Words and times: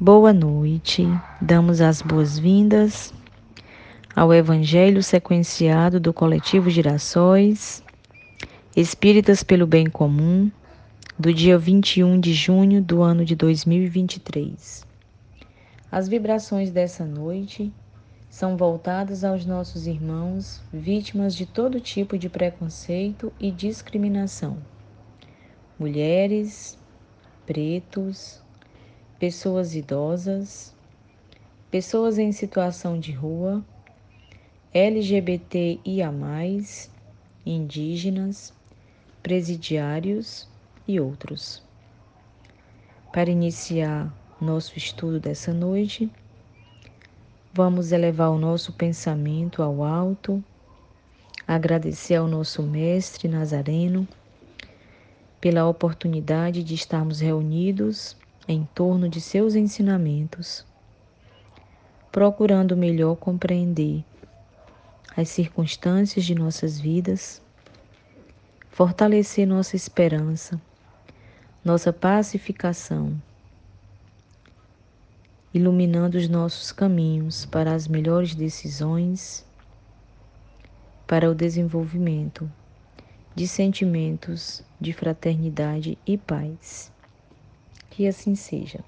Boa 0.00 0.32
noite, 0.32 1.06
damos 1.40 1.80
as 1.80 2.02
boas-vindas 2.02 3.14
ao 4.14 4.34
Evangelho 4.34 5.00
sequenciado 5.04 6.00
do 6.00 6.12
Coletivo 6.12 6.68
Girassóis, 6.68 7.80
Espíritas 8.74 9.44
pelo 9.44 9.68
Bem 9.68 9.86
Comum, 9.86 10.50
do 11.16 11.32
dia 11.32 11.56
21 11.56 12.18
de 12.18 12.34
junho 12.34 12.82
do 12.82 13.02
ano 13.02 13.24
de 13.24 13.36
2023. 13.36 14.84
As 15.92 16.08
vibrações 16.08 16.72
dessa 16.72 17.04
noite 17.04 17.72
são 18.28 18.56
voltadas 18.56 19.22
aos 19.22 19.46
nossos 19.46 19.86
irmãos 19.86 20.60
vítimas 20.72 21.36
de 21.36 21.46
todo 21.46 21.80
tipo 21.80 22.18
de 22.18 22.28
preconceito 22.28 23.32
e 23.38 23.48
discriminação. 23.48 24.58
Mulheres, 25.78 26.76
pretos, 27.46 28.43
pessoas 29.24 29.74
idosas, 29.74 30.74
pessoas 31.70 32.18
em 32.18 32.30
situação 32.30 33.00
de 33.00 33.10
rua, 33.10 33.64
LGBTIA, 34.70 36.12
indígenas, 37.46 38.52
presidiários 39.22 40.46
e 40.86 41.00
outros. 41.00 41.62
Para 43.14 43.30
iniciar 43.30 44.14
nosso 44.38 44.76
estudo 44.76 45.18
dessa 45.18 45.54
noite, 45.54 46.10
vamos 47.50 47.92
elevar 47.92 48.30
o 48.30 48.38
nosso 48.38 48.74
pensamento 48.74 49.62
ao 49.62 49.82
alto, 49.82 50.44
agradecer 51.48 52.16
ao 52.16 52.28
nosso 52.28 52.62
Mestre 52.62 53.26
Nazareno 53.26 54.06
pela 55.40 55.66
oportunidade 55.66 56.62
de 56.62 56.74
estarmos 56.74 57.20
reunidos 57.20 58.22
em 58.46 58.64
torno 58.74 59.08
de 59.08 59.20
seus 59.20 59.54
ensinamentos, 59.54 60.66
procurando 62.12 62.76
melhor 62.76 63.16
compreender 63.16 64.04
as 65.16 65.28
circunstâncias 65.28 66.24
de 66.24 66.34
nossas 66.34 66.78
vidas, 66.78 67.40
fortalecer 68.70 69.46
nossa 69.46 69.76
esperança, 69.76 70.60
nossa 71.64 71.92
pacificação, 71.92 73.20
iluminando 75.52 76.18
os 76.18 76.28
nossos 76.28 76.72
caminhos 76.72 77.46
para 77.46 77.72
as 77.72 77.88
melhores 77.88 78.34
decisões, 78.34 79.46
para 81.06 81.30
o 81.30 81.34
desenvolvimento 81.34 82.50
de 83.34 83.48
sentimentos 83.48 84.62
de 84.80 84.92
fraternidade 84.92 85.98
e 86.06 86.18
paz. 86.18 86.93
Que 87.94 88.08
assim 88.08 88.34
seja. 88.34 88.80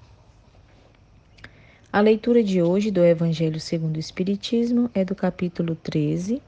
A 1.93 2.01
leitura 2.01 2.43
de 2.43 2.61
hoje 2.61 2.91
do 2.91 3.05
Evangelho 3.05 3.57
segundo 3.57 3.95
o 3.95 3.99
Espiritismo 4.01 4.91
é 4.93 5.05
do 5.05 5.15
capítulo 5.15 5.77
13. 5.77 6.41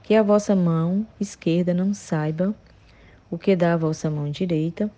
Que 0.00 0.14
a 0.14 0.22
vossa 0.22 0.54
mão 0.54 1.04
esquerda 1.18 1.74
não 1.74 1.92
saiba 1.92 2.54
o 3.28 3.36
que 3.36 3.56
dá 3.56 3.74
a 3.74 3.76
vossa 3.76 4.08
mão 4.08 4.30
direita. 4.30 4.88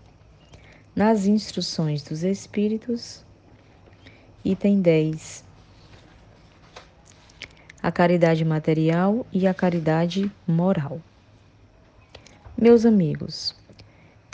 Nas 0.94 1.24
instruções 1.24 2.02
dos 2.02 2.22
Espíritos, 2.22 3.24
item 4.44 4.82
10. 4.82 5.42
A 7.82 7.90
caridade 7.90 8.44
material 8.44 9.27
e 9.32 9.46
a 9.46 9.55
caridade 9.55 10.30
moral. 10.46 11.00
Meus 12.58 12.84
amigos, 12.84 13.56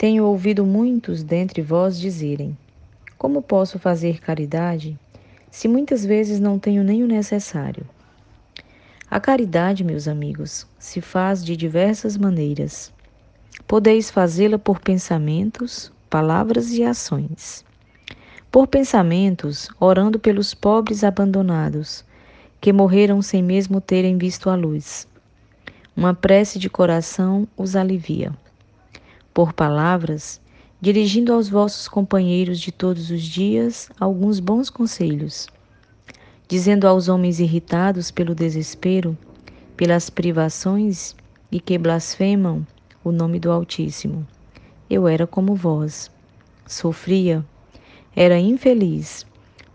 tenho 0.01 0.25
ouvido 0.25 0.65
muitos 0.65 1.21
dentre 1.21 1.61
vós 1.61 1.99
dizerem: 1.99 2.57
Como 3.19 3.39
posso 3.39 3.77
fazer 3.77 4.19
caridade 4.19 4.97
se 5.51 5.67
muitas 5.67 6.03
vezes 6.03 6.39
não 6.39 6.57
tenho 6.57 6.83
nem 6.83 7.03
o 7.03 7.07
necessário? 7.07 7.85
A 9.11 9.19
caridade, 9.19 9.83
meus 9.83 10.07
amigos, 10.07 10.65
se 10.79 11.01
faz 11.01 11.45
de 11.45 11.55
diversas 11.55 12.17
maneiras. 12.17 12.91
Podeis 13.67 14.09
fazê-la 14.09 14.57
por 14.57 14.79
pensamentos, 14.79 15.93
palavras 16.09 16.71
e 16.71 16.83
ações. 16.83 17.63
Por 18.49 18.65
pensamentos, 18.65 19.69
orando 19.79 20.17
pelos 20.17 20.55
pobres 20.55 21.03
abandonados, 21.03 22.03
que 22.59 22.73
morreram 22.73 23.21
sem 23.21 23.43
mesmo 23.43 23.79
terem 23.79 24.17
visto 24.17 24.49
a 24.49 24.55
luz. 24.55 25.07
Uma 25.95 26.15
prece 26.15 26.57
de 26.57 26.71
coração 26.71 27.47
os 27.55 27.75
alivia 27.75 28.33
por 29.33 29.53
palavras, 29.53 30.41
dirigindo 30.79 31.31
aos 31.31 31.47
vossos 31.47 31.87
companheiros 31.87 32.59
de 32.59 32.71
todos 32.71 33.11
os 33.11 33.21
dias 33.21 33.89
alguns 33.99 34.39
bons 34.39 34.69
conselhos, 34.69 35.47
dizendo 36.47 36.87
aos 36.87 37.07
homens 37.07 37.39
irritados 37.39 38.11
pelo 38.11 38.35
desespero, 38.35 39.17
pelas 39.77 40.09
privações 40.09 41.15
e 41.51 41.59
que 41.59 41.77
blasfemam 41.77 42.65
o 43.03 43.11
nome 43.11 43.39
do 43.39 43.51
Altíssimo: 43.51 44.27
Eu 44.89 45.07
era 45.07 45.25
como 45.25 45.55
vós, 45.55 46.11
sofria, 46.65 47.45
era 48.15 48.39
infeliz, 48.39 49.25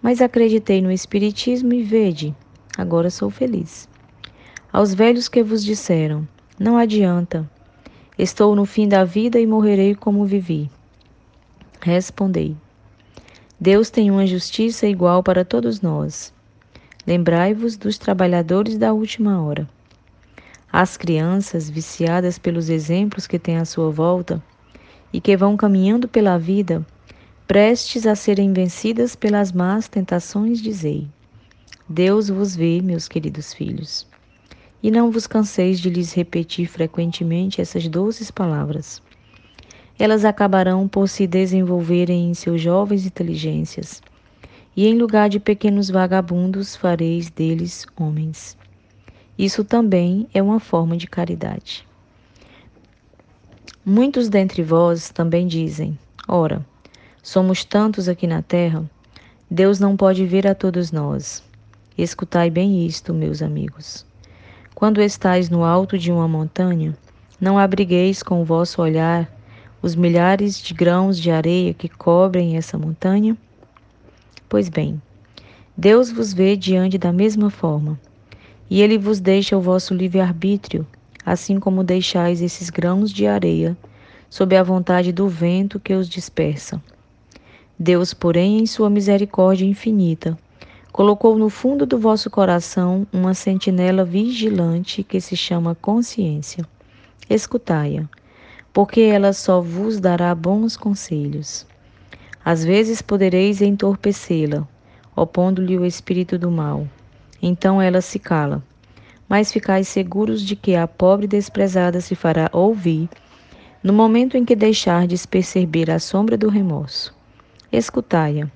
mas 0.03 0.21
acreditei 0.21 0.83
no 0.83 0.93
Espiritismo 0.93 1.73
e 1.73 1.83
vede, 1.83 2.35
agora 2.77 3.11
sou 3.11 3.31
feliz. 3.31 3.89
Aos 4.73 4.93
velhos 4.93 5.29
que 5.29 5.43
vos 5.43 5.65
disseram: 5.65 6.29
Não 6.59 6.77
adianta, 6.77 7.49
Estou 8.19 8.57
no 8.57 8.65
fim 8.65 8.89
da 8.89 9.05
vida 9.05 9.39
e 9.39 9.47
morrerei 9.47 9.95
como 9.95 10.25
vivi. 10.25 10.71
Respondei: 11.83 12.57
Deus 13.61 13.91
tem 13.91 14.11
uma 14.11 14.27
justiça 14.27 14.87
igual 14.87 15.23
para 15.23 15.45
todos 15.45 15.83
nós. 15.83 16.33
Lembrai-vos 17.07 17.77
dos 17.77 17.99
trabalhadores 17.99 18.79
da 18.79 18.95
última 18.95 19.43
hora. 19.43 19.69
As 20.73 20.97
crianças, 20.97 21.69
viciadas 21.69 22.39
pelos 22.39 22.71
exemplos 22.71 23.27
que 23.27 23.39
têm 23.39 23.59
à 23.59 23.67
sua 23.67 23.91
volta 23.91 24.43
e 25.13 25.21
que 25.21 25.37
vão 25.37 25.55
caminhando 25.55 26.09
pela 26.09 26.39
vida, 26.39 26.87
prestes 27.47 28.07
a 28.07 28.15
serem 28.17 28.51
vencidas 28.51 29.15
pelas 29.15 29.53
más 29.53 29.89
tentações, 29.89 30.63
dizei: 30.63 31.07
Deus 31.87 32.31
vos 32.31 32.57
vê, 32.57 32.81
meus 32.81 33.09
queridos 33.09 33.53
filhos 33.53 34.07
e 34.83 34.91
não 34.91 35.11
vos 35.11 35.27
canseis 35.27 35.81
de 35.81 35.91
lhes 35.91 36.13
repetir 36.13 36.69
frequentemente 36.69 37.61
essas 37.61 37.89
doces 37.89 38.31
palavras. 38.31 39.03
Elas 39.99 40.25
acabarão 40.25 40.87
por 40.87 41.09
se 41.09 41.27
desenvolverem 41.27 42.31
em 42.31 42.35
seus 42.35 42.61
jovens 42.61 43.07
inteligências, 43.07 44.03
e 44.77 44.87
em 44.87 44.99
lugar 44.99 45.29
de 45.29 45.41
pequenos 45.41 45.89
vagabundos 45.89 46.77
fareis 46.77 47.31
deles 47.31 47.87
homens. 47.97 48.57
Isso 49.39 49.65
também 49.65 50.27
é 50.35 50.43
uma 50.43 50.61
forma 50.61 50.97
de 50.97 51.07
caridade. 51.07 51.87
Muitos 53.85 54.29
dentre 54.29 54.63
vós 54.63 55.11
também 55.11 55.47
dizem: 55.47 55.99
Ora, 56.29 56.65
somos 57.23 57.65
tantos 57.65 58.09
aqui 58.09 58.27
na 58.27 58.43
terra, 58.43 58.85
Deus 59.51 59.79
não 59.79 59.97
pode 59.97 60.27
ver 60.27 60.47
a 60.47 60.55
todos 60.55 60.91
nós. 60.91 61.43
Escutai 61.97 62.51
bem 62.51 62.85
isto, 62.85 63.15
meus 63.15 63.41
amigos. 63.41 64.05
Quando 64.77 65.01
estais 65.01 65.49
no 65.49 65.65
alto 65.65 65.97
de 65.97 66.13
uma 66.13 66.29
montanha, 66.29 66.95
não 67.41 67.59
abrigueis 67.59 68.23
com 68.23 68.43
o 68.43 68.45
vosso 68.45 68.83
olhar 68.83 69.27
os 69.81 69.97
milhares 69.97 70.61
de 70.61 70.75
grãos 70.75 71.19
de 71.19 71.31
areia 71.31 71.73
que 71.73 71.89
cobrem 71.89 72.59
essa 72.59 72.77
montanha? 72.77 73.35
Pois 74.47 74.69
bem, 74.69 75.01
Deus 75.75 76.13
vos 76.13 76.35
vê 76.35 76.59
diante 76.59 76.99
da 76.99 77.11
mesma 77.11 77.49
forma, 77.49 77.99
e 78.69 78.83
ele 78.83 78.99
vos 78.99 79.19
deixa 79.19 79.57
o 79.57 79.63
vosso 79.63 79.95
livre-arbítrio, 79.95 80.87
assim 81.25 81.59
como 81.59 81.83
deixais 81.83 82.43
esses 82.43 82.69
grãos 82.69 83.11
de 83.11 83.27
areia 83.27 83.75
sob 84.29 84.55
a 84.55 84.63
vontade 84.63 85.11
do 85.11 85.27
vento 85.27 85.81
que 85.81 85.95
os 85.95 86.07
dispersa. 86.07 86.83
Deus, 87.79 88.13
porém, 88.13 88.59
em 88.59 88.67
sua 88.67 88.91
misericórdia 88.91 89.65
infinita, 89.65 90.37
colocou 90.97 91.37
no 91.37 91.51
fundo 91.51 91.85
do 91.85 91.99
vosso 91.99 92.31
coração 92.31 93.07
uma 93.13 93.35
sentinela 93.35 94.03
vigilante 94.03 95.03
que 95.03 95.21
se 95.21 95.37
chama 95.37 95.75
consciência. 95.75 96.65
Escutai-a, 97.29 98.09
porque 98.73 99.03
ela 99.03 99.35
só 99.35 99.61
vos 99.61 100.01
dará 100.01 100.35
bons 100.35 100.75
conselhos. 100.75 101.67
Às 102.43 102.65
vezes 102.65 103.03
podereis 103.03 103.61
entorpecê-la, 103.61 104.67
opondo-lhe 105.15 105.77
o 105.77 105.85
espírito 105.85 106.39
do 106.39 106.51
mal. 106.51 106.89
Então 107.43 107.83
ela 107.83 108.01
se 108.01 108.19
cala. 108.19 108.65
Mas 109.29 109.53
ficais 109.53 109.89
seguros 109.89 110.41
de 110.41 110.57
que 110.57 110.77
a 110.77 110.89
pobre 110.89 111.27
desprezada 111.27 112.01
se 112.01 112.15
fará 112.15 112.49
ouvir 112.55 113.11
no 113.83 113.93
momento 113.93 114.35
em 114.39 114.47
que 114.47 114.57
deixardes 114.57 115.27
perceber 115.27 115.91
a 115.91 115.99
sombra 115.99 116.39
do 116.39 116.49
remorso. 116.49 117.15
Escutai-a 117.71 118.49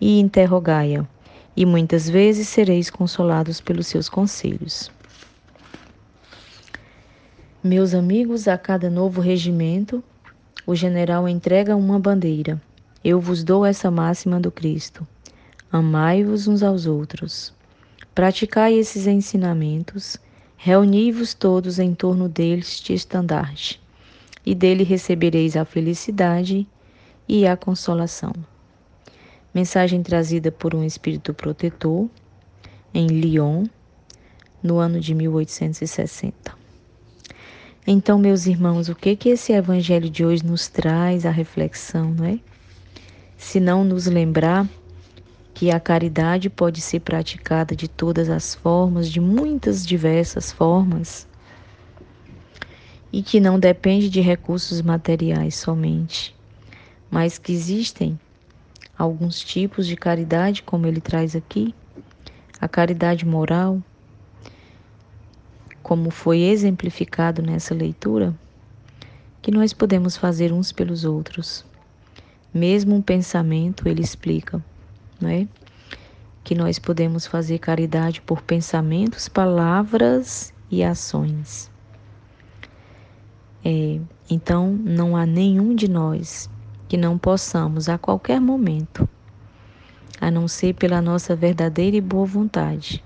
e 0.00 0.18
interrogai-a 0.18 1.12
e 1.56 1.64
muitas 1.64 2.08
vezes 2.08 2.48
sereis 2.48 2.90
consolados 2.90 3.60
pelos 3.60 3.86
seus 3.86 4.08
conselhos. 4.08 4.90
Meus 7.62 7.94
amigos, 7.94 8.46
a 8.46 8.58
cada 8.58 8.90
novo 8.90 9.20
regimento, 9.20 10.02
o 10.66 10.74
general 10.74 11.28
entrega 11.28 11.76
uma 11.76 11.98
bandeira. 11.98 12.60
Eu 13.02 13.20
vos 13.20 13.44
dou 13.44 13.64
essa 13.64 13.90
máxima 13.90 14.40
do 14.40 14.50
Cristo. 14.50 15.06
Amai-vos 15.70 16.46
uns 16.46 16.62
aos 16.62 16.86
outros. 16.86 17.52
Praticai 18.14 18.74
esses 18.74 19.06
ensinamentos, 19.06 20.16
reuni-vos 20.56 21.34
todos 21.34 21.78
em 21.78 21.94
torno 21.94 22.28
deles 22.28 22.80
de 22.80 22.94
estandarte, 22.94 23.80
e 24.46 24.54
dele 24.54 24.84
recebereis 24.84 25.56
a 25.56 25.64
felicidade 25.64 26.66
e 27.28 27.46
a 27.46 27.56
consolação. 27.56 28.32
Mensagem 29.54 30.02
trazida 30.02 30.50
por 30.50 30.74
um 30.74 30.82
espírito 30.82 31.32
protetor 31.32 32.10
em 32.92 33.06
Lyon, 33.06 33.66
no 34.60 34.78
ano 34.78 34.98
de 34.98 35.14
1860. 35.14 36.52
Então, 37.86 38.18
meus 38.18 38.46
irmãos, 38.46 38.88
o 38.88 38.96
que 38.96 39.14
que 39.14 39.28
esse 39.28 39.52
evangelho 39.52 40.10
de 40.10 40.24
hoje 40.24 40.44
nos 40.44 40.66
traz 40.66 41.24
a 41.24 41.30
reflexão, 41.30 42.10
não 42.12 42.24
é? 42.24 42.40
Se 43.36 43.60
não 43.60 43.84
nos 43.84 44.06
lembrar 44.06 44.68
que 45.52 45.70
a 45.70 45.78
caridade 45.78 46.50
pode 46.50 46.80
ser 46.80 47.00
praticada 47.00 47.76
de 47.76 47.86
todas 47.86 48.28
as 48.28 48.56
formas, 48.56 49.08
de 49.08 49.20
muitas 49.20 49.86
diversas 49.86 50.50
formas, 50.50 51.28
e 53.12 53.22
que 53.22 53.38
não 53.38 53.60
depende 53.60 54.10
de 54.10 54.20
recursos 54.20 54.82
materiais 54.82 55.54
somente, 55.54 56.34
mas 57.08 57.38
que 57.38 57.52
existem 57.52 58.18
alguns 58.96 59.40
tipos 59.40 59.86
de 59.86 59.96
caridade, 59.96 60.62
como 60.62 60.86
ele 60.86 61.00
traz 61.00 61.34
aqui, 61.34 61.74
a 62.60 62.68
caridade 62.68 63.26
moral, 63.26 63.82
como 65.82 66.10
foi 66.10 66.40
exemplificado 66.40 67.42
nessa 67.42 67.74
leitura, 67.74 68.34
que 69.42 69.50
nós 69.50 69.72
podemos 69.72 70.16
fazer 70.16 70.52
uns 70.52 70.72
pelos 70.72 71.04
outros. 71.04 71.64
Mesmo 72.52 72.94
um 72.94 73.02
pensamento, 73.02 73.88
ele 73.88 74.00
explica 74.00 74.62
não 75.20 75.30
é? 75.30 75.48
Que 76.42 76.54
nós 76.54 76.78
podemos 76.78 77.26
fazer 77.26 77.58
caridade 77.58 78.20
por 78.20 78.42
pensamentos, 78.42 79.28
palavras 79.28 80.52
e 80.70 80.84
ações. 80.84 81.70
É, 83.64 83.98
então, 84.28 84.72
não 84.72 85.16
há 85.16 85.24
nenhum 85.24 85.74
de 85.74 85.88
nós 85.88 86.50
que 86.88 86.96
não 86.96 87.18
possamos, 87.18 87.88
a 87.88 87.98
qualquer 87.98 88.40
momento, 88.40 89.08
a 90.20 90.30
não 90.30 90.46
ser 90.46 90.74
pela 90.74 91.00
nossa 91.00 91.34
verdadeira 91.34 91.96
e 91.96 92.00
boa 92.00 92.26
vontade, 92.26 93.02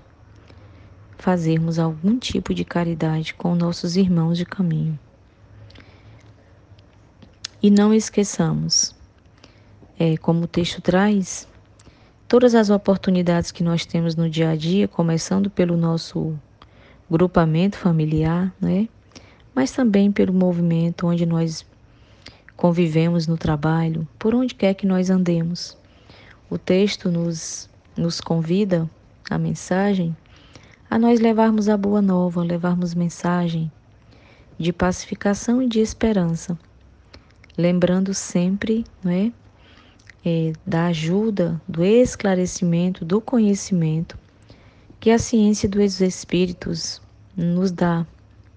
fazermos 1.17 1.79
algum 1.79 2.17
tipo 2.17 2.53
de 2.53 2.63
caridade 2.63 3.33
com 3.33 3.55
nossos 3.55 3.95
irmãos 3.95 4.37
de 4.37 4.45
caminho. 4.45 4.97
E 7.61 7.69
não 7.69 7.93
esqueçamos, 7.93 8.95
é, 9.99 10.15
como 10.17 10.43
o 10.43 10.47
texto 10.47 10.81
traz, 10.81 11.45
todas 12.25 12.55
as 12.55 12.69
oportunidades 12.69 13.51
que 13.51 13.63
nós 13.63 13.85
temos 13.85 14.15
no 14.15 14.29
dia 14.29 14.51
a 14.51 14.55
dia, 14.55 14.87
começando 14.87 15.49
pelo 15.49 15.75
nosso 15.75 16.39
grupamento 17.11 17.77
familiar, 17.77 18.53
né? 18.61 18.87
Mas 19.53 19.71
também 19.71 20.11
pelo 20.11 20.31
movimento 20.31 21.07
onde 21.07 21.25
nós 21.25 21.65
convivemos 22.59 23.25
no 23.25 23.37
trabalho, 23.37 24.05
por 24.19 24.35
onde 24.35 24.53
quer 24.53 24.73
que 24.73 24.85
nós 24.85 25.09
andemos. 25.09 25.77
O 26.49 26.57
texto 26.57 27.09
nos, 27.09 27.69
nos 27.95 28.19
convida, 28.19 28.89
a 29.29 29.37
mensagem, 29.37 30.13
a 30.89 30.99
nós 30.99 31.21
levarmos 31.21 31.69
a 31.69 31.77
boa 31.77 32.01
nova, 32.01 32.43
levarmos 32.43 32.93
mensagem 32.93 33.71
de 34.57 34.73
pacificação 34.73 35.61
e 35.61 35.69
de 35.69 35.79
esperança, 35.79 36.59
lembrando 37.57 38.13
sempre, 38.13 38.83
não 39.01 39.11
é? 39.13 39.31
é, 40.25 40.51
da 40.67 40.87
ajuda, 40.87 41.61
do 41.65 41.81
esclarecimento, 41.81 43.05
do 43.05 43.21
conhecimento 43.21 44.17
que 44.99 45.11
a 45.11 45.17
ciência 45.17 45.69
dos 45.69 46.01
espíritos 46.01 47.01
nos 47.37 47.71
dá 47.71 48.05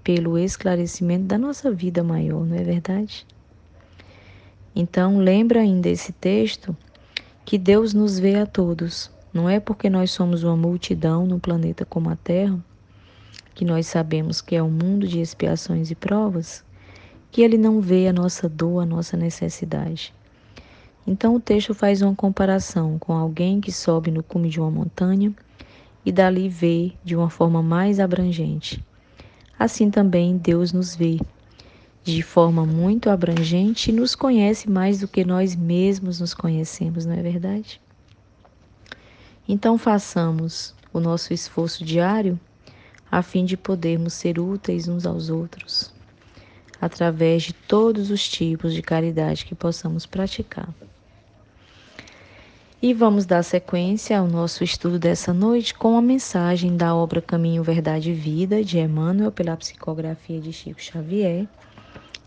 pelo 0.02 0.36
esclarecimento 0.36 1.26
da 1.26 1.38
nossa 1.38 1.70
vida 1.70 2.02
maior, 2.02 2.44
não 2.44 2.56
é 2.56 2.64
verdade? 2.64 3.24
Então, 4.74 5.18
lembra 5.18 5.60
ainda 5.60 5.88
esse 5.88 6.12
texto 6.12 6.76
que 7.44 7.58
Deus 7.58 7.92
nos 7.92 8.18
vê 8.18 8.36
a 8.36 8.46
todos. 8.46 9.10
Não 9.32 9.48
é 9.48 9.60
porque 9.60 9.90
nós 9.90 10.10
somos 10.10 10.44
uma 10.44 10.56
multidão 10.56 11.26
no 11.26 11.38
planeta 11.38 11.84
como 11.84 12.10
a 12.10 12.16
Terra, 12.16 12.58
que 13.54 13.64
nós 13.64 13.86
sabemos 13.86 14.40
que 14.40 14.54
é 14.54 14.62
um 14.62 14.70
mundo 14.70 15.06
de 15.06 15.20
expiações 15.20 15.90
e 15.90 15.94
provas, 15.94 16.64
que 17.30 17.42
Ele 17.42 17.56
não 17.56 17.80
vê 17.80 18.08
a 18.08 18.12
nossa 18.12 18.48
dor, 18.48 18.80
a 18.80 18.86
nossa 18.86 19.16
necessidade. 19.16 20.14
Então 21.06 21.34
o 21.34 21.40
texto 21.40 21.74
faz 21.74 22.00
uma 22.00 22.14
comparação 22.14 22.98
com 22.98 23.12
alguém 23.12 23.60
que 23.60 23.72
sobe 23.72 24.10
no 24.10 24.22
cume 24.22 24.48
de 24.48 24.60
uma 24.60 24.70
montanha 24.70 25.34
e 26.04 26.12
dali 26.12 26.48
vê 26.48 26.92
de 27.02 27.16
uma 27.16 27.28
forma 27.28 27.62
mais 27.62 27.98
abrangente. 27.98 28.84
Assim 29.58 29.90
também 29.90 30.36
Deus 30.36 30.72
nos 30.72 30.94
vê 30.94 31.18
de 32.04 32.22
forma 32.22 32.66
muito 32.66 33.08
abrangente 33.08 33.90
e 33.90 33.94
nos 33.94 34.14
conhece 34.14 34.68
mais 34.68 35.00
do 35.00 35.08
que 35.08 35.24
nós 35.24 35.54
mesmos 35.54 36.20
nos 36.20 36.34
conhecemos, 36.34 37.06
não 37.06 37.14
é 37.14 37.22
verdade? 37.22 37.80
Então 39.48 39.78
façamos 39.78 40.74
o 40.92 41.00
nosso 41.00 41.32
esforço 41.32 41.84
diário 41.84 42.38
a 43.10 43.22
fim 43.22 43.44
de 43.44 43.56
podermos 43.56 44.14
ser 44.14 44.38
úteis 44.38 44.88
uns 44.88 45.04
aos 45.04 45.28
outros, 45.28 45.92
através 46.80 47.42
de 47.42 47.52
todos 47.52 48.10
os 48.10 48.26
tipos 48.28 48.72
de 48.72 48.80
caridade 48.80 49.44
que 49.44 49.54
possamos 49.54 50.06
praticar. 50.06 50.68
E 52.80 52.92
vamos 52.92 53.24
dar 53.26 53.44
sequência 53.44 54.18
ao 54.18 54.26
nosso 54.26 54.64
estudo 54.64 54.98
dessa 54.98 55.32
noite 55.32 55.72
com 55.72 55.96
a 55.96 56.02
mensagem 56.02 56.76
da 56.76 56.92
obra 56.96 57.22
Caminho, 57.22 57.62
Verdade 57.62 58.10
e 58.10 58.14
Vida, 58.14 58.64
de 58.64 58.78
Emmanuel, 58.78 59.30
pela 59.30 59.56
psicografia 59.56 60.40
de 60.40 60.52
Chico 60.52 60.82
Xavier. 60.82 61.46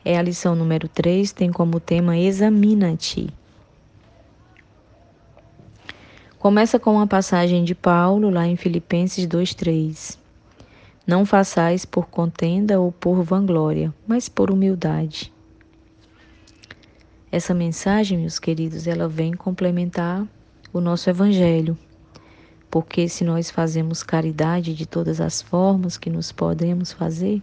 É 0.07 0.19
a 0.19 0.21
lição 0.21 0.55
número 0.55 0.87
3, 0.87 1.31
tem 1.31 1.51
como 1.51 1.79
tema 1.79 2.15
Examina-te. 2.15 3.27
Começa 6.37 6.77
com 6.77 6.93
uma 6.93 7.07
passagem 7.07 7.63
de 7.63 7.73
Paulo, 7.73 8.29
lá 8.29 8.45
em 8.45 8.55
Filipenses 8.55 9.25
2,3. 9.25 10.15
Não 11.07 11.25
façais 11.25 11.85
por 11.85 12.05
contenda 12.05 12.79
ou 12.79 12.91
por 12.91 13.23
vanglória, 13.23 13.91
mas 14.05 14.29
por 14.29 14.51
humildade. 14.51 15.33
Essa 17.31 17.55
mensagem, 17.55 18.19
meus 18.19 18.37
queridos, 18.37 18.85
ela 18.85 19.07
vem 19.07 19.33
complementar 19.33 20.23
o 20.71 20.79
nosso 20.79 21.09
Evangelho. 21.09 21.75
Porque 22.69 23.09
se 23.09 23.23
nós 23.23 23.49
fazemos 23.49 24.03
caridade 24.03 24.75
de 24.75 24.85
todas 24.85 25.19
as 25.19 25.41
formas 25.41 25.97
que 25.97 26.11
nos 26.11 26.31
podemos 26.31 26.91
fazer, 26.91 27.41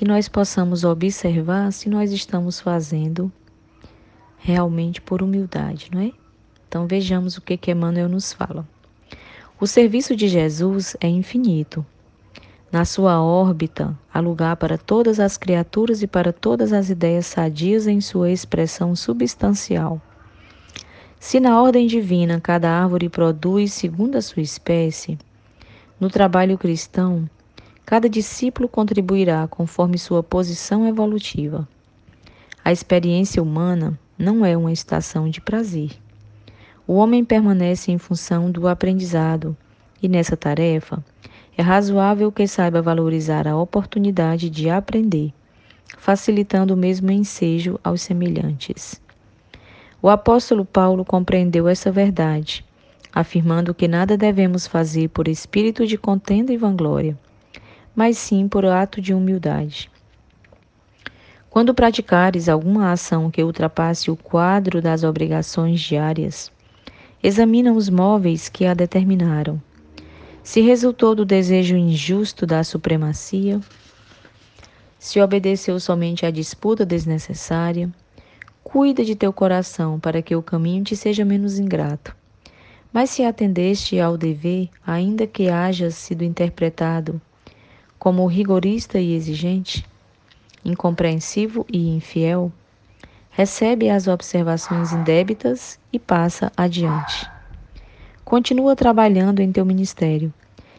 que 0.00 0.08
nós 0.08 0.30
possamos 0.30 0.82
observar 0.82 1.70
se 1.74 1.90
nós 1.90 2.10
estamos 2.10 2.58
fazendo 2.58 3.30
realmente 4.38 4.98
por 4.98 5.22
humildade, 5.22 5.90
não 5.92 6.00
é? 6.00 6.10
Então 6.66 6.86
vejamos 6.86 7.36
o 7.36 7.42
que 7.42 7.54
que 7.54 7.70
Emmanuel 7.70 8.08
nos 8.08 8.32
fala. 8.32 8.66
O 9.60 9.66
serviço 9.66 10.16
de 10.16 10.26
Jesus 10.26 10.96
é 11.02 11.06
infinito. 11.06 11.84
Na 12.72 12.86
sua 12.86 13.22
órbita, 13.22 13.94
há 14.10 14.20
lugar 14.20 14.56
para 14.56 14.78
todas 14.78 15.20
as 15.20 15.36
criaturas 15.36 16.02
e 16.02 16.06
para 16.06 16.32
todas 16.32 16.72
as 16.72 16.88
ideias 16.88 17.26
sadias 17.26 17.86
em 17.86 18.00
sua 18.00 18.30
expressão 18.30 18.96
substancial. 18.96 20.00
Se 21.18 21.38
na 21.38 21.60
ordem 21.60 21.86
divina 21.86 22.40
cada 22.40 22.70
árvore 22.70 23.10
produz 23.10 23.74
segundo 23.74 24.16
a 24.16 24.22
sua 24.22 24.40
espécie, 24.40 25.18
no 26.00 26.08
trabalho 26.08 26.56
cristão, 26.56 27.28
cada 27.90 28.08
discípulo 28.08 28.68
contribuirá 28.68 29.48
conforme 29.48 29.98
sua 29.98 30.22
posição 30.22 30.86
evolutiva. 30.86 31.68
A 32.64 32.70
experiência 32.70 33.42
humana 33.42 33.98
não 34.16 34.46
é 34.46 34.56
uma 34.56 34.70
estação 34.70 35.28
de 35.28 35.40
prazer. 35.40 35.90
O 36.86 36.94
homem 36.94 37.24
permanece 37.24 37.90
em 37.90 37.98
função 37.98 38.48
do 38.48 38.68
aprendizado, 38.68 39.56
e 40.00 40.08
nessa 40.08 40.36
tarefa 40.36 41.04
é 41.58 41.62
razoável 41.62 42.30
que 42.30 42.46
saiba 42.46 42.80
valorizar 42.80 43.48
a 43.48 43.56
oportunidade 43.56 44.48
de 44.48 44.70
aprender, 44.70 45.32
facilitando 45.98 46.74
o 46.74 46.76
mesmo 46.76 47.10
ensejo 47.10 47.76
aos 47.82 48.02
semelhantes. 48.02 49.02
O 50.00 50.08
apóstolo 50.08 50.64
Paulo 50.64 51.04
compreendeu 51.04 51.66
essa 51.66 51.90
verdade, 51.90 52.64
afirmando 53.12 53.74
que 53.74 53.88
nada 53.88 54.16
devemos 54.16 54.64
fazer 54.64 55.08
por 55.08 55.26
espírito 55.26 55.84
de 55.84 55.98
contenda 55.98 56.52
e 56.52 56.56
vanglória, 56.56 57.18
mas 57.94 58.18
sim 58.18 58.48
por 58.48 58.64
ato 58.64 59.00
de 59.00 59.12
humildade. 59.12 59.90
Quando 61.48 61.74
praticares 61.74 62.48
alguma 62.48 62.92
ação 62.92 63.30
que 63.30 63.42
ultrapasse 63.42 64.10
o 64.10 64.16
quadro 64.16 64.80
das 64.80 65.02
obrigações 65.02 65.80
diárias, 65.80 66.50
examina 67.22 67.72
os 67.72 67.88
móveis 67.88 68.48
que 68.48 68.66
a 68.66 68.74
determinaram. 68.74 69.60
Se 70.42 70.60
resultou 70.60 71.14
do 71.14 71.24
desejo 71.24 71.76
injusto 71.76 72.46
da 72.46 72.62
supremacia, 72.62 73.60
se 74.98 75.20
obedeceu 75.20 75.78
somente 75.80 76.24
à 76.24 76.30
disputa 76.30 76.86
desnecessária, 76.86 77.90
Cuida 78.62 79.04
de 79.04 79.16
teu 79.16 79.32
coração 79.32 79.98
para 79.98 80.22
que 80.22 80.36
o 80.36 80.42
caminho 80.42 80.84
te 80.84 80.94
seja 80.94 81.24
menos 81.24 81.58
ingrato. 81.58 82.14
Mas 82.92 83.10
se 83.10 83.24
atendeste 83.24 83.98
ao 83.98 84.16
dever, 84.16 84.68
ainda 84.86 85.26
que 85.26 85.48
haja 85.48 85.90
sido 85.90 86.22
interpretado 86.22 87.20
como 88.00 88.26
rigorista 88.26 88.98
e 88.98 89.14
exigente, 89.14 89.86
incompreensivo 90.64 91.66
e 91.70 91.90
infiel, 91.90 92.50
recebe 93.30 93.90
as 93.90 94.08
observações 94.08 94.90
indébitas 94.90 95.78
e 95.92 95.98
passa 95.98 96.50
adiante. 96.56 97.30
Continua 98.24 98.74
trabalhando 98.74 99.40
em 99.40 99.52
teu 99.52 99.66
ministério, 99.66 100.32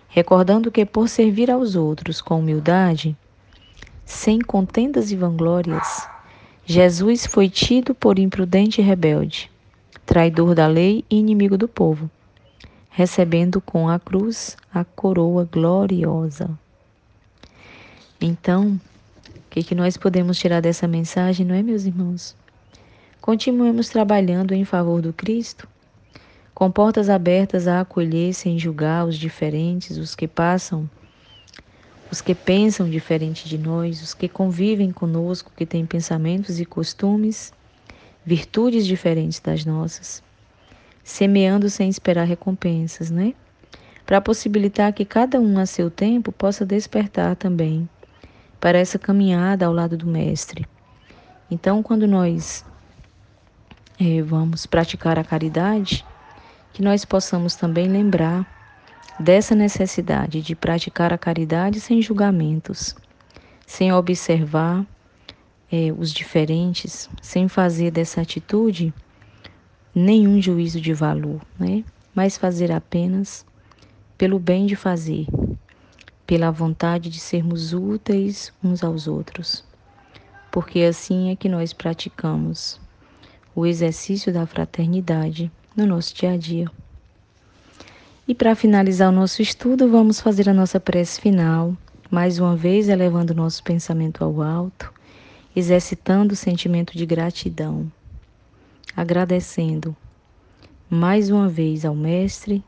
recordando 0.10 0.72
que 0.72 0.84
por 0.84 1.08
servir 1.08 1.52
aos 1.52 1.76
outros 1.76 2.22
com 2.22 2.40
humildade, 2.40 3.16
sem 4.04 4.40
contendas 4.40 5.12
e 5.12 5.16
vanglórias, 5.16 6.10
Jesus 6.66 7.28
foi 7.28 7.48
tido 7.48 7.94
por 7.94 8.18
imprudente 8.18 8.82
e 8.82 8.84
rebelde, 8.84 9.52
traidor 10.08 10.56
da 10.56 10.66
lei 10.66 11.06
e 11.08 11.20
inimigo 11.20 11.56
do 11.56 11.68
povo, 11.68 12.10
recebendo 12.90 13.62
com 13.62 13.88
a 13.88 14.00
cruz 14.00 14.58
a 14.74 14.84
coroa 14.84 15.48
gloriosa. 15.50 16.50
Então, 18.24 18.80
o 19.28 19.50
que, 19.50 19.64
que 19.64 19.74
nós 19.74 19.98
podemos 19.98 20.38
tirar 20.38 20.62
dessa 20.62 20.88
mensagem, 20.88 21.44
não 21.44 21.56
é, 21.56 21.64
meus 21.64 21.86
irmãos? 21.86 22.36
Continuemos 23.20 23.90
trabalhando 23.90 24.54
em 24.54 24.64
favor 24.64 25.02
do 25.02 25.12
Cristo, 25.12 25.68
com 26.54 26.70
portas 26.70 27.10
abertas 27.10 27.68
a 27.68 27.82
acolher 27.82 28.32
sem 28.36 28.60
julgar 28.60 29.08
os 29.08 29.18
diferentes, 29.18 29.98
os 29.98 30.14
que 30.14 30.28
passam, 30.28 30.88
os 32.12 32.22
que 32.22 32.36
pensam 32.36 32.88
diferente 32.88 33.50
de 33.50 33.58
nós, 33.58 34.04
os 34.04 34.14
que 34.14 34.30
convivem 34.30 34.92
conosco, 34.92 35.52
que 35.58 35.66
têm 35.66 35.84
pensamentos 35.84 36.60
e 36.60 36.66
costumes, 36.66 37.52
virtudes 38.24 38.86
diferentes 38.86 39.40
das 39.40 39.66
nossas, 39.66 40.22
semeando 41.04 41.72
sem 41.72 41.90
esperar 41.90 42.28
recompensas, 42.28 43.10
né? 43.10 43.34
Para 44.06 44.22
possibilitar 44.22 44.94
que 44.94 45.06
cada 45.06 45.42
um 45.42 45.58
a 45.58 45.66
seu 45.66 45.90
tempo 45.90 46.32
possa 46.32 46.64
despertar 46.64 47.36
também 47.36 47.90
para 48.62 48.78
essa 48.78 49.00
caminhada 49.00 49.66
ao 49.66 49.74
lado 49.74 49.98
do 49.98 50.06
Mestre. 50.06 50.66
Então, 51.50 51.82
quando 51.82 52.08
nós 52.08 52.64
é, 54.00 54.22
vamos 54.22 54.66
praticar 54.66 55.20
a 55.20 55.24
caridade, 55.24 56.06
que 56.72 56.82
nós 56.82 57.04
possamos 57.04 57.56
também 57.56 57.88
lembrar 57.88 58.48
dessa 59.20 59.54
necessidade 59.54 60.42
de 60.42 60.56
praticar 60.56 61.12
a 61.12 61.18
caridade 61.18 61.82
sem 61.82 62.02
julgamentos, 62.02 62.96
sem 63.66 63.92
observar 63.92 64.86
é, 65.72 65.92
os 65.98 66.14
diferentes, 66.14 67.10
sem 67.22 67.48
fazer 67.48 67.92
dessa 67.92 68.22
atitude 68.22 68.94
nenhum 69.94 70.42
juízo 70.42 70.80
de 70.80 70.94
valor, 70.94 71.42
né? 71.60 71.84
mas 72.14 72.38
fazer 72.38 72.72
apenas 72.72 73.46
pelo 74.18 74.38
bem 74.38 74.66
de 74.66 74.76
fazer, 74.76 75.26
pela 76.32 76.50
vontade 76.50 77.10
de 77.10 77.20
sermos 77.20 77.74
úteis 77.74 78.54
uns 78.64 78.86
aos 78.86 79.06
outros, 79.06 79.66
porque 80.50 80.80
assim 80.80 81.30
é 81.30 81.36
que 81.36 81.50
nós 81.50 81.74
praticamos 81.74 82.80
o 83.54 83.66
exercício 83.66 84.32
da 84.32 84.48
fraternidade 84.48 85.52
no 85.76 85.86
nosso 85.86 86.16
dia 86.16 86.32
a 86.32 86.38
dia. 86.38 86.72
E 88.26 88.34
para 88.34 88.56
finalizar 88.56 89.10
o 89.10 89.12
nosso 89.12 89.42
estudo, 89.42 89.90
vamos 89.90 90.22
fazer 90.22 90.48
a 90.48 90.54
nossa 90.54 90.80
prece 90.80 91.20
final, 91.20 91.76
mais 92.10 92.40
uma 92.40 92.56
vez 92.56 92.88
elevando 92.88 93.36
nosso 93.36 93.62
pensamento 93.62 94.24
ao 94.24 94.42
alto, 94.42 94.90
exercitando 95.54 96.32
o 96.32 96.38
sentimento 96.38 96.98
de 96.98 97.06
gratidão, 97.06 97.92
agradecendo 98.96 99.94
mais 100.90 101.30
uma 101.30 101.50
vez 101.50 101.84
ao 101.84 101.94
Mestre, 101.94 102.64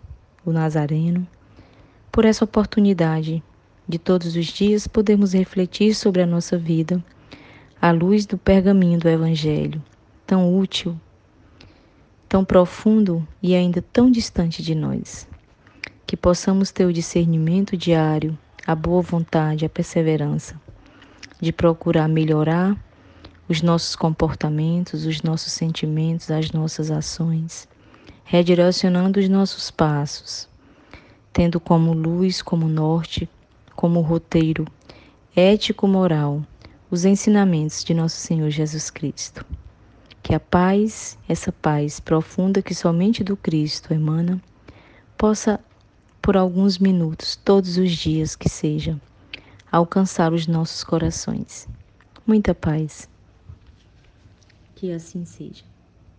o 0.46 0.52
Nazareno, 0.52 1.26
por 2.12 2.26
essa 2.26 2.44
oportunidade 2.44 3.42
de 3.88 3.98
todos 3.98 4.36
os 4.36 4.46
dias 4.46 4.88
podermos 4.88 5.34
refletir 5.34 5.94
sobre 5.96 6.22
a 6.22 6.26
nossa 6.26 6.58
vida 6.58 7.04
à 7.82 7.92
luz 7.92 8.26
do 8.26 8.38
pergaminho 8.38 8.98
do 8.98 9.10
Evangelho, 9.10 9.84
tão 10.26 10.58
útil, 10.58 11.00
tão 12.30 12.46
profundo 12.46 13.28
e 13.42 13.54
ainda 13.54 13.82
tão 13.82 14.10
distante 14.10 14.64
de 14.64 14.74
nós. 14.74 15.28
Que 16.08 16.16
possamos 16.16 16.72
ter 16.72 16.86
o 16.86 16.94
discernimento 16.94 17.76
diário, 17.76 18.38
a 18.66 18.74
boa 18.74 19.02
vontade, 19.02 19.66
a 19.66 19.70
perseverança 19.70 20.60
de 21.44 21.52
procurar 21.52 22.08
melhorar 22.08 22.78
os 23.50 23.62
nossos 23.62 23.98
comportamentos, 23.98 25.06
os 25.06 25.22
nossos 25.22 25.52
sentimentos, 25.52 26.32
as 26.32 26.52
nossas 26.52 26.90
ações, 26.90 27.68
redirecionando 28.24 29.20
os 29.20 29.28
nossos 29.28 29.70
passos, 29.70 30.48
tendo 31.34 31.60
como 31.60 31.92
luz, 31.92 32.42
como 32.42 32.70
norte, 32.70 33.30
como 33.84 34.00
roteiro 34.00 34.66
ético-moral 35.36 36.42
os 36.90 37.04
ensinamentos 37.04 37.84
de 37.84 37.94
nosso 37.94 38.16
Senhor 38.16 38.50
Jesus 38.50 38.90
Cristo. 38.90 39.46
Que 40.22 40.34
a 40.34 40.40
paz, 40.40 41.20
essa 41.28 41.52
paz 41.52 42.00
profunda 42.00 42.62
que 42.62 42.74
somente 42.74 43.26
do 43.26 43.36
Cristo 43.36 43.94
emana, 43.94 44.42
possa, 45.18 45.60
por 46.22 46.38
alguns 46.38 46.78
minutos, 46.78 47.36
todos 47.36 47.76
os 47.76 47.92
dias 47.92 48.38
que 48.38 48.48
seja, 48.48 48.98
alcançar 49.70 50.32
os 50.32 50.48
nossos 50.48 50.82
corações. 50.82 51.68
Muita 52.26 52.56
paz. 52.56 53.10
Que 54.76 54.94
assim 54.94 55.26
seja. 55.26 55.66